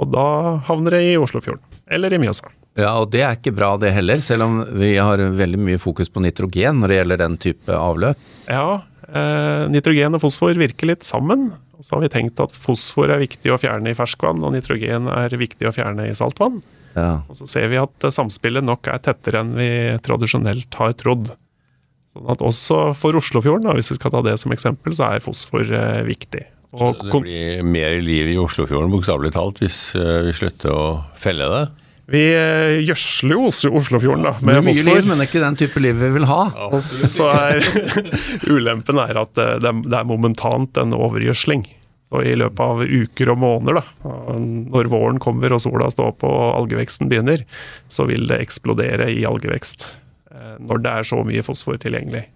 Og 0.00 0.08
da 0.08 0.26
havner 0.68 0.96
det 0.96 1.02
i 1.10 1.18
Oslofjorden. 1.20 1.64
Eller 1.92 2.14
i 2.16 2.20
Mjøsa. 2.22 2.48
Ja, 2.78 2.94
og 3.00 3.10
det 3.12 3.24
er 3.26 3.36
ikke 3.36 3.52
bra 3.52 3.74
det 3.80 3.90
heller, 3.92 4.22
selv 4.24 4.46
om 4.46 4.60
vi 4.78 4.94
har 4.96 5.20
veldig 5.20 5.58
mye 5.60 5.80
fokus 5.82 6.08
på 6.12 6.22
nitrogen 6.24 6.80
når 6.80 6.92
det 6.92 7.00
gjelder 7.00 7.20
den 7.24 7.36
type 7.42 7.76
avløp. 7.76 8.28
Ja, 8.48 8.80
eh, 9.10 9.64
nitrogen 9.72 10.16
og 10.16 10.22
fosfor 10.22 10.56
virker 10.56 10.92
litt 10.92 11.04
sammen. 11.04 11.50
Og 11.76 11.84
så 11.84 11.96
har 11.96 12.04
vi 12.04 12.12
tenkt 12.12 12.40
at 12.44 12.54
fosfor 12.56 13.10
er 13.12 13.22
viktig 13.22 13.52
å 13.52 13.58
fjerne 13.60 13.92
i 13.92 13.96
ferskvann, 13.96 14.42
og 14.44 14.54
nitrogen 14.54 15.08
er 15.12 15.36
viktig 15.40 15.68
å 15.68 15.74
fjerne 15.74 16.08
i 16.08 16.16
saltvann. 16.16 16.60
Ja. 16.94 17.22
Og 17.30 17.38
så 17.38 17.46
ser 17.48 17.70
vi 17.72 17.78
at 17.80 18.08
samspillet 18.12 18.64
nok 18.66 18.88
er 18.90 19.00
tettere 19.02 19.40
enn 19.44 19.54
vi 19.56 19.70
tradisjonelt 20.04 20.76
har 20.80 20.96
trodd. 21.00 21.32
Sånn 22.10 22.30
at 22.32 22.40
også 22.42 22.78
for 22.98 23.18
Oslofjorden, 23.18 23.68
da, 23.68 23.76
hvis 23.78 23.92
vi 23.92 23.98
skal 24.00 24.14
ta 24.14 24.22
det 24.26 24.34
som 24.42 24.54
eksempel, 24.54 24.94
så 24.96 25.12
er 25.12 25.22
fosfor 25.22 25.68
eh, 25.68 26.00
viktig. 26.08 26.42
Og 26.70 26.98
så 26.98 27.10
det 27.10 27.20
blir 27.24 27.62
mer 27.66 27.98
liv 28.02 28.30
i 28.30 28.38
Oslofjorden, 28.38 28.90
bokstavelig 28.92 29.32
talt, 29.34 29.58
hvis 29.62 29.90
uh, 29.98 30.20
vi 30.26 30.34
slutter 30.34 30.70
å 30.70 30.84
felle 31.18 31.48
det? 31.50 31.64
Vi 32.10 32.22
uh, 32.34 32.78
gjødsler 32.82 33.34
jo 33.34 33.48
Oslofjorden 33.50 34.26
da, 34.26 34.36
med 34.38 34.60
mye 34.60 34.66
fosfor. 34.68 34.90
Liv, 34.90 35.08
men 35.10 35.18
det 35.18 35.26
er 35.26 35.30
ikke 35.32 35.42
den 35.42 35.58
type 35.58 35.82
liv 35.82 35.98
vi 35.98 36.12
vil 36.14 36.26
ha. 36.30 36.40
Og 36.70 36.78
så 36.86 37.26
er 37.34 37.66
ulempen 38.54 39.02
er 39.02 39.22
at 39.22 39.34
det, 39.34 39.74
det 39.86 39.98
er 39.98 40.06
momentant 40.06 40.82
en 40.82 40.94
overgjødsling. 40.98 41.66
Så 42.10 42.24
I 42.26 42.34
løpet 42.34 42.58
av 42.58 42.82
uker 42.82 43.30
og 43.30 43.38
måneder, 43.38 43.78
da, 43.78 44.14
når 44.42 44.90
våren 44.90 45.22
kommer 45.22 45.54
og 45.54 45.62
sola 45.62 45.86
står 45.94 46.16
på 46.18 46.30
og 46.30 46.56
algeveksten 46.58 47.10
begynner, 47.10 47.44
så 47.86 48.08
vil 48.10 48.26
det 48.26 48.40
eksplodere 48.42 49.06
i 49.14 49.22
algevekst. 49.30 49.99
Eh, 50.60 50.66
når 50.68 50.84
det 50.84 50.92
er 50.92 51.08
så 51.08 51.22
mye 51.26 51.46
fosfor 51.46 51.80
tilgjengelig. 51.80 52.26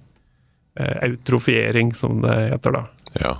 Eh, 0.81 0.97
eutrofiering, 1.11 1.95
som 1.95 2.23
det 2.25 2.35
heter 2.54 2.78
da. 2.78 2.85
Ja. 3.21 3.37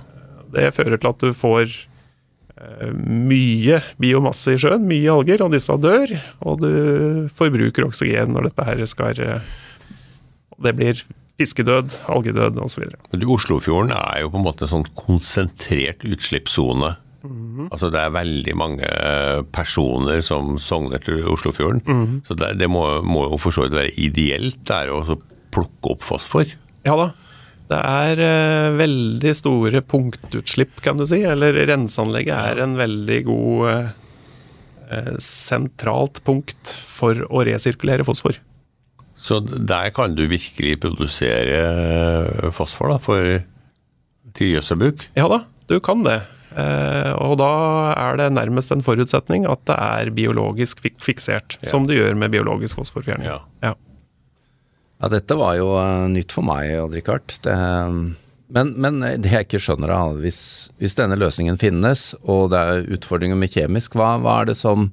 Det 0.55 0.71
fører 0.75 0.97
til 0.97 1.11
at 1.11 1.19
du 1.19 1.33
får 1.35 1.67
eh, 1.67 2.93
mye 2.95 3.81
biomasse 4.01 4.55
i 4.55 4.61
sjøen, 4.61 4.87
mye 4.87 5.11
alger, 5.11 5.43
og 5.43 5.53
disse 5.55 5.75
dør. 5.81 6.15
Og 6.45 6.63
du 6.63 6.71
forbruker 7.35 7.87
oksygen 7.87 8.35
når 8.35 8.51
dette 8.51 8.67
her 8.69 8.85
skal 8.87 9.21
Det 10.55 10.71
blir 10.75 11.03
fiskedød, 11.35 11.97
algedød 12.07 12.61
osv. 12.63 12.85
Oslofjorden 13.11 13.91
er 13.91 14.21
jo 14.21 14.29
på 14.31 14.39
en 14.39 14.45
måte 14.45 14.63
en 14.63 14.71
sånn 14.71 14.87
konsentrert 14.95 16.05
utslippssone. 16.07 16.95
Mm 17.25 17.57
-hmm. 17.57 17.67
Altså 17.71 17.89
Det 17.91 17.99
er 17.99 18.09
veldig 18.09 18.55
mange 18.55 18.87
personer 19.51 20.21
som 20.21 20.57
sogner 20.59 20.97
til 20.97 21.27
Oslofjorden. 21.27 21.81
Mm 21.85 22.05
-hmm. 22.05 22.27
Så 22.27 22.33
det, 22.33 22.59
det 22.59 22.69
må, 22.69 23.01
må, 23.01 23.29
jo 23.29 23.37
for 23.37 23.51
så 23.51 23.61
vidt 23.61 23.73
være 23.73 23.99
ideelt 23.99 24.59
det 24.67 24.75
er 24.75 24.89
å 24.89 25.19
plukke 25.51 25.91
opp 25.91 26.03
fosfor. 26.03 26.45
Ja 26.85 26.95
da. 26.95 27.11
Det 27.65 27.77
er 27.81 28.19
uh, 28.21 28.77
veldig 28.77 29.35
store 29.35 29.81
punktutslipp, 29.81 30.81
kan 30.85 30.97
du 30.97 31.05
si. 31.09 31.23
Eller 31.25 31.65
renseanlegget 31.65 32.35
er 32.35 32.61
en 32.61 32.75
veldig 32.77 33.23
god 33.25 33.71
uh, 34.91 35.15
sentralt 35.17 36.21
punkt 36.23 36.69
for 36.69 37.25
å 37.29 37.41
resirkulere 37.47 38.05
fosfor. 38.05 38.37
Så 39.15 39.39
der 39.41 39.89
kan 39.95 40.13
du 40.13 40.27
virkelig 40.29 40.75
produsere 40.83 42.51
fosfor 42.53 42.93
da, 42.93 42.99
for, 43.01 43.41
til 44.37 44.53
gjødselbruk? 44.53 45.07
Ja 45.17 45.25
da, 45.31 45.45
du 45.71 45.79
kan 45.79 46.03
det. 46.05 46.19
Uh, 46.55 47.11
og 47.19 47.33
da 47.41 47.51
er 47.99 48.19
det 48.19 48.29
nærmest 48.31 48.71
en 48.71 48.83
forutsetning 48.85 49.43
at 49.51 49.65
det 49.67 49.75
er 49.75 50.11
biologisk 50.15 50.79
fik 50.85 51.01
fiksert, 51.03 51.57
ja. 51.59 51.67
som 51.67 51.83
du 51.87 51.91
gjør 51.97 52.15
med 52.15 52.31
biologisk 52.31 52.79
fosforfjerning. 52.79 53.27
Ja. 53.27 53.41
Ja. 53.65 53.73
ja. 55.01 55.09
dette 55.11 55.35
var 55.35 55.57
jo 55.59 55.73
uh, 55.75 56.07
nytt 56.11 56.31
for 56.35 56.47
meg, 56.47 56.71
Odd-Rikard. 56.85 57.35
Men, 58.55 58.71
men, 58.79 59.01
det 59.19 59.33
jeg 59.33 59.49
ikke 59.49 59.59
skjønner, 59.67 59.91
da, 59.91 59.99
hvis, 60.21 60.41
hvis, 60.79 60.95
denne 60.95 61.17
løsningen 61.19 61.59
finnes, 61.59 62.13
og 62.23 62.53
det 62.53 62.61
er 62.61 62.91
utfordringer 62.95 63.39
med 63.41 63.51
kjemisk, 63.51 63.97
hva, 63.99 64.13
hva, 64.23 64.39
er, 64.43 64.53
det 64.53 64.59
som, 64.59 64.91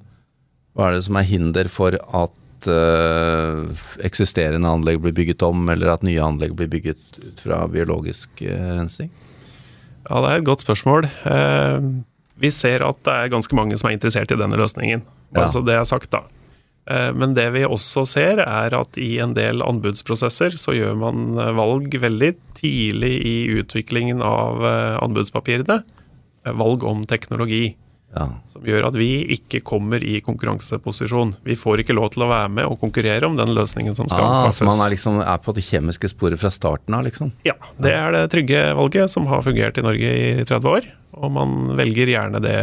hva 0.75 0.89
er 0.89 0.97
det 0.97 1.05
som 1.07 1.19
er 1.21 1.29
hinder 1.29 1.71
for 1.71 1.95
at 1.95 2.67
uh, 2.67 3.85
eksisterende 4.03 4.67
anlegg 4.67 4.99
blir 5.05 5.15
bygget 5.15 5.47
om, 5.47 5.63
eller 5.71 5.95
at 5.95 6.03
nye 6.03 6.27
anlegg 6.27 6.57
blir 6.59 6.71
bygget 6.75 7.21
ut 7.21 7.45
fra 7.45 7.63
biologisk 7.71 8.43
rensing? 8.43 9.13
Ja, 10.09 10.21
Det 10.21 10.29
er 10.29 10.37
et 10.41 10.47
godt 10.47 10.65
spørsmål. 10.65 11.07
Eh, 11.25 11.89
vi 12.43 12.51
ser 12.51 12.83
at 12.83 12.99
det 13.05 13.13
er 13.13 13.33
ganske 13.33 13.55
mange 13.55 13.77
som 13.77 13.89
er 13.89 13.97
interessert 13.97 14.31
i 14.31 14.39
denne 14.39 14.57
løsningen. 14.59 15.03
Ja. 15.33 15.43
Altså 15.45 15.63
det 15.65 15.75
er 15.77 15.85
sagt, 15.87 16.11
da. 16.11 16.23
Eh, 16.91 17.11
men 17.15 17.35
det 17.37 17.47
vi 17.55 17.63
også 17.63 18.05
ser, 18.09 18.41
er 18.43 18.75
at 18.75 18.97
i 18.99 19.17
en 19.23 19.35
del 19.37 19.63
anbudsprosesser 19.63 20.57
så 20.59 20.75
gjør 20.75 20.97
man 20.99 21.37
valg 21.55 21.93
veldig 21.95 22.33
tidlig 22.59 23.13
i 23.23 23.37
utviklingen 23.59 24.21
av 24.21 24.63
eh, 24.67 24.97
anbudspapirene. 25.03 25.83
Valg 26.43 26.83
om 26.83 27.05
teknologi. 27.07 27.77
Ja. 28.13 28.27
Som 28.51 28.65
gjør 28.67 28.87
at 28.89 28.97
vi 28.97 29.09
ikke 29.35 29.63
kommer 29.65 30.03
i 30.05 30.19
konkurranseposisjon. 30.23 31.35
Vi 31.45 31.57
får 31.57 31.81
ikke 31.83 31.95
lov 31.97 32.11
til 32.13 32.25
å 32.25 32.29
være 32.29 32.51
med 32.53 32.69
og 32.69 32.77
konkurrere 32.83 33.25
om 33.25 33.37
den 33.39 33.53
løsningen 33.57 33.97
som 33.97 34.09
skal 34.11 34.27
ah, 34.27 34.33
anskaffes. 34.33 34.61
Så 34.61 34.69
man 34.69 34.83
er, 34.85 34.93
liksom, 34.93 35.19
er 35.25 35.41
på 35.41 35.55
det 35.57 35.65
kjemiske 35.65 36.11
sporet 36.13 36.41
fra 36.41 36.51
starten 36.53 36.97
av, 36.97 37.07
liksom? 37.07 37.33
Ja. 37.47 37.57
Det 37.81 37.95
er 37.97 38.13
det 38.13 38.27
trygge 38.33 38.65
valget 38.77 39.13
som 39.13 39.25
har 39.31 39.41
fungert 39.45 39.79
i 39.81 39.85
Norge 39.85 40.13
i 40.13 40.45
30 40.45 40.71
år. 40.75 40.89
Og 41.17 41.33
man 41.33 41.73
velger 41.79 42.13
gjerne 42.13 42.41
det 42.43 42.57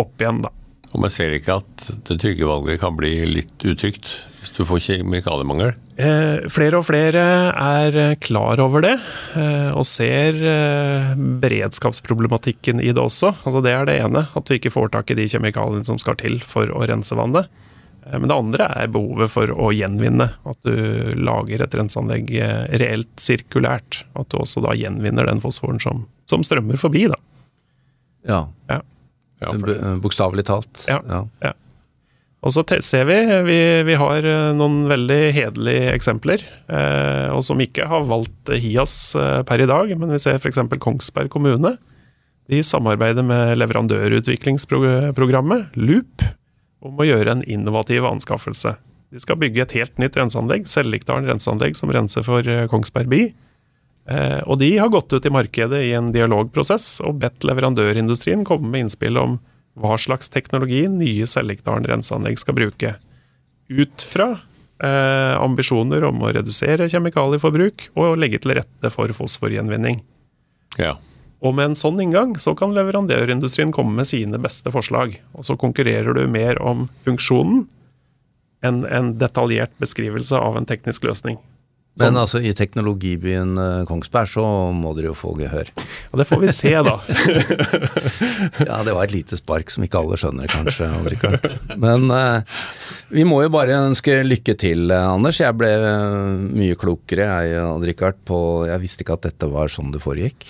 opp 0.00 0.20
igjen, 0.20 0.44
da. 0.44 0.52
Og 0.90 0.98
man 1.04 1.12
ser 1.14 1.30
ikke 1.36 1.60
at 1.60 1.84
det 2.08 2.16
trygge 2.22 2.48
valget 2.48 2.80
kan 2.82 2.96
bli 2.98 3.12
litt 3.30 3.62
utrygt 3.62 4.08
hvis 4.40 4.54
du 4.56 4.62
får 4.64 4.80
kjemikaliemangel? 4.86 5.74
Eh, 6.00 6.46
flere 6.50 6.78
og 6.80 6.86
flere 6.88 7.22
er 7.52 8.16
klar 8.24 8.58
over 8.64 8.80
det, 8.86 8.94
eh, 9.36 9.68
og 9.76 9.84
ser 9.84 10.38
eh, 10.48 11.10
beredskapsproblematikken 11.44 12.80
i 12.80 12.88
det 12.90 13.02
også. 13.02 13.34
Altså 13.44 13.60
Det 13.62 13.74
er 13.76 13.84
det 13.86 13.98
ene, 14.00 14.22
at 14.34 14.46
du 14.48 14.54
ikke 14.56 14.72
får 14.72 14.94
tak 14.94 15.12
i 15.12 15.18
de 15.18 15.28
kjemikaliene 15.28 15.84
som 15.86 16.00
skal 16.00 16.16
til 16.20 16.40
for 16.40 16.72
å 16.72 16.86
rense 16.88 17.14
vannet. 17.18 17.50
Eh, 18.08 18.16
Men 18.18 18.28
det 18.32 18.38
andre 18.40 18.68
er 18.80 18.88
behovet 18.96 19.30
for 19.30 19.52
å 19.52 19.70
gjenvinne. 19.76 20.30
At 20.48 20.58
du 20.64 21.12
lager 21.20 21.62
et 21.66 21.76
renseanlegg 21.76 22.32
eh, 22.32 22.64
reelt 22.80 23.12
sirkulært. 23.20 24.04
At 24.16 24.32
du 24.32 24.40
også 24.40 24.64
da 24.64 24.72
gjenvinner 24.72 25.28
den 25.28 25.44
fosforen 25.44 25.78
som, 25.84 26.06
som 26.26 26.42
strømmer 26.42 26.80
forbi. 26.80 27.06
da. 27.12 27.20
Ja. 28.24 28.40
Ja. 28.72 28.80
Ja, 29.40 29.56
for 29.56 30.00
Bokstavelig 30.04 30.44
talt. 30.48 30.84
Ja. 30.88 31.54
Og 32.40 32.54
så 32.54 32.62
ser 32.80 33.02
vi, 33.04 33.18
vi 33.44 33.82
vi 33.84 33.94
har 34.00 34.24
eh, 34.24 34.54
noen 34.56 34.88
veldig 34.88 35.32
hederlige 35.36 35.90
eksempler, 35.92 36.40
eh, 36.72 37.28
og 37.34 37.44
som 37.44 37.60
ikke 37.60 37.84
har 37.90 38.06
valgt 38.08 38.48
Hias 38.62 39.14
eh, 39.18 39.42
per 39.48 39.60
i 39.60 39.66
dag, 39.68 39.98
men 40.00 40.10
vi 40.14 40.18
ser 40.22 40.36
f.eks. 40.40 40.58
Kongsberg 40.80 41.28
kommune. 41.32 41.76
De 42.50 42.62
samarbeider 42.64 43.22
med 43.22 43.58
leverandørutviklingsprogrammet 43.60 45.76
Loop 45.76 46.22
om 46.80 46.96
å 46.96 47.06
gjøre 47.06 47.30
en 47.36 47.44
innovativ 47.44 48.04
anskaffelse. 48.08 48.72
De 49.12 49.20
skal 49.20 49.36
bygge 49.42 49.62
et 49.66 49.74
helt 49.76 49.98
nytt 50.00 50.16
renseanlegg, 50.16 50.64
Sellikdalen 50.70 51.28
renseanlegg, 51.28 51.76
som 51.76 51.92
renser 51.92 52.22
for 52.26 52.40
eh, 52.48 52.68
Kongsberg 52.72 53.08
by. 53.12 53.34
Eh, 54.08 54.40
og 54.46 54.58
de 54.62 54.70
har 54.78 54.92
gått 54.92 55.12
ut 55.12 55.26
i 55.26 55.32
markedet 55.32 55.82
i 55.86 55.92
en 55.96 56.12
dialogprosess 56.14 57.00
og 57.04 57.20
bedt 57.22 57.44
leverandørindustrien 57.46 58.46
komme 58.48 58.70
med 58.72 58.86
innspill 58.86 59.20
om 59.20 59.38
hva 59.80 59.96
slags 60.00 60.32
teknologi 60.32 60.84
nye 60.90 61.28
Sellikdalen 61.30 61.86
renseanlegg 61.88 62.40
skal 62.40 62.56
bruke. 62.58 62.94
Ut 63.70 64.02
fra 64.02 64.32
eh, 64.82 65.36
ambisjoner 65.36 66.04
om 66.08 66.24
å 66.24 66.32
redusere 66.34 66.88
kjemikalieforbruk 66.90 67.90
og 68.00 68.18
legge 68.18 68.42
til 68.42 68.56
rette 68.58 68.92
for 68.94 69.12
fosforgjenvinning. 69.16 70.02
ja. 70.80 70.96
Og 71.40 71.54
med 71.56 71.70
en 71.70 71.78
sånn 71.78 72.00
inngang 72.04 72.34
så 72.36 72.52
kan 72.52 72.74
leverandørindustrien 72.76 73.70
komme 73.72 73.96
med 73.96 74.08
sine 74.10 74.36
beste 74.42 74.68
forslag. 74.74 75.14
Og 75.32 75.46
så 75.48 75.56
konkurrerer 75.56 76.12
du 76.12 76.26
mer 76.28 76.60
om 76.60 76.90
funksjonen 77.06 77.62
enn 78.60 78.82
en 78.84 79.14
detaljert 79.16 79.72
beskrivelse 79.80 80.36
av 80.36 80.58
en 80.60 80.68
teknisk 80.68 81.06
løsning. 81.08 81.38
Men 81.98 82.16
altså, 82.16 82.38
i 82.40 82.52
teknologibyen 82.56 83.58
eh, 83.58 83.82
Kongsberg 83.88 84.28
så 84.30 84.44
må 84.72 84.92
dere 84.96 85.10
jo 85.10 85.16
få 85.18 85.34
gehør. 85.40 85.68
Og 86.12 86.20
det 86.20 86.26
får 86.28 86.40
vi 86.44 86.52
se, 86.54 86.72
da. 86.86 86.96
Ja, 88.70 88.80
det 88.86 88.94
var 88.94 89.04
et 89.04 89.14
lite 89.14 89.36
spark 89.36 89.72
som 89.72 89.84
ikke 89.84 90.00
alle 90.00 90.18
skjønner, 90.20 90.48
kanskje, 90.50 90.88
Odd-Rikard. 91.00 91.46
Men 91.80 92.06
eh, 92.14 92.62
vi 93.12 93.26
må 93.26 93.42
jo 93.44 93.52
bare 93.52 93.82
ønske 93.90 94.20
lykke 94.24 94.56
til, 94.60 94.86
eh, 94.94 95.10
Anders. 95.10 95.42
Jeg 95.42 95.58
ble 95.60 95.70
eh, 95.74 96.48
mye 96.62 96.78
klokere, 96.80 97.26
jeg, 97.26 97.60
Odd-Rikard, 97.66 98.22
på 98.28 98.40
Jeg 98.70 98.84
visste 98.84 99.04
ikke 99.04 99.18
at 99.18 99.28
dette 99.28 99.50
var 99.50 99.72
sånn 99.72 99.92
det 99.94 100.02
foregikk. 100.04 100.46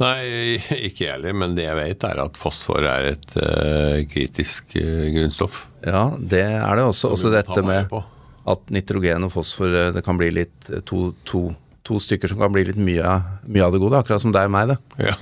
Nei, 0.00 0.58
ikke 0.88 1.06
jeg 1.06 1.14
heller, 1.14 1.36
men 1.36 1.56
det 1.56 1.68
jeg 1.68 1.78
vet 1.78 2.04
er 2.08 2.20
at 2.26 2.36
fosfor 2.40 2.84
er 2.84 3.12
et 3.14 3.30
uh, 3.38 4.02
kritisk 4.08 4.76
uh, 4.76 5.06
grunnstoff. 5.14 5.62
Ja, 5.84 6.10
det 6.16 6.44
er 6.44 6.76
det 6.76 6.84
også. 6.90 7.14
Også 7.16 7.32
dette 7.32 7.64
med 7.64 7.88
på. 7.92 8.02
At 8.46 8.74
nitrogen 8.74 9.26
og 9.26 9.32
fosfor 9.34 9.72
eh, 9.74 9.92
det 9.96 10.04
kan 10.06 10.18
bli 10.18 10.30
litt 10.34 10.70
eh, 10.70 10.82
to, 10.86 11.10
to, 11.28 11.48
to 11.86 12.00
stykker 12.02 12.30
som 12.30 12.42
kan 12.42 12.52
bli 12.54 12.66
litt 12.68 12.80
mye, 12.80 13.16
mye 13.46 13.66
av 13.66 13.74
det 13.74 13.82
gode, 13.82 13.98
akkurat 14.00 14.22
som 14.22 14.34
deg 14.34 14.50
og 14.50 14.54
meg, 14.54 14.74
det. 14.74 15.10
Ja. 15.10 15.16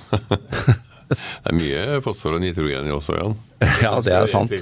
det 1.14 1.52
er 1.52 1.56
mye 1.56 2.02
fosfor 2.04 2.36
og 2.36 2.44
nitrogen 2.44 2.90
i 2.90 2.94
oss 2.94 3.10
òg, 3.12 3.22
Jan. 3.22 3.40
Ja, 3.84 3.96
det 4.04 4.14
er 4.16 4.30
sant. 4.30 4.52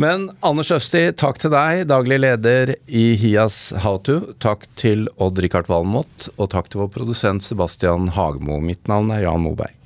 Men 0.00 0.30
Anders 0.46 0.70
Øfsti, 0.72 1.10
takk 1.20 1.42
til 1.42 1.52
deg, 1.52 1.82
daglig 1.90 2.20
leder 2.22 2.72
i 2.86 3.10
Hias 3.20 3.74
Howto. 3.84 4.20
Takk 4.40 4.64
til 4.80 5.04
Odd-Rikard 5.20 5.68
Valmot, 5.68 6.30
og 6.38 6.48
takk 6.54 6.70
til 6.72 6.86
vår 6.86 6.94
produsent 6.94 7.44
Sebastian 7.44 8.08
Hagmo. 8.16 8.62
Mitt 8.64 8.88
navn 8.88 9.12
er 9.12 9.26
Jan 9.26 9.44
Moberg. 9.44 9.79